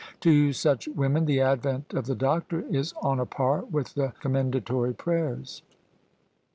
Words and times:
To 0.21 0.51
such 0.51 0.87
women 0.87 1.25
the 1.25 1.41
advent 1.41 1.93
of 1.93 2.07
the 2.07 2.15
doctor 2.15 2.61
is 2.61 2.91
on 3.03 3.19
a 3.19 3.25
par 3.27 3.65
with 3.65 3.93
the 3.93 4.13
Commendatory 4.19 4.95
prayers. 4.97 5.61